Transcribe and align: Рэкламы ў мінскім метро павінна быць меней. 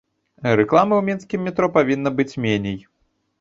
Рэкламы 0.59 0.95
ў 0.97 1.03
мінскім 1.09 1.43
метро 1.49 1.69
павінна 1.77 2.13
быць 2.21 2.29
меней. 2.47 2.79